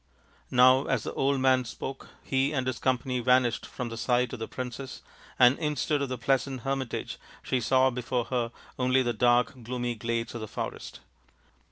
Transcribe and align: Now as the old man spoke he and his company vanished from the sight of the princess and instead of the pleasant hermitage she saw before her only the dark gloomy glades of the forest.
Now 0.49 0.85
as 0.87 1.03
the 1.03 1.13
old 1.13 1.39
man 1.41 1.63
spoke 1.63 2.07
he 2.23 2.53
and 2.53 2.65
his 2.65 2.79
company 2.79 3.19
vanished 3.19 3.67
from 3.67 3.89
the 3.89 3.97
sight 3.97 4.33
of 4.33 4.39
the 4.39 4.47
princess 4.47 5.03
and 5.37 5.59
instead 5.59 6.01
of 6.01 6.09
the 6.09 6.17
pleasant 6.17 6.61
hermitage 6.61 7.19
she 7.43 7.61
saw 7.61 7.91
before 7.91 8.25
her 8.25 8.51
only 8.79 9.03
the 9.03 9.13
dark 9.13 9.61
gloomy 9.61 9.93
glades 9.93 10.33
of 10.33 10.41
the 10.41 10.47
forest. 10.47 11.01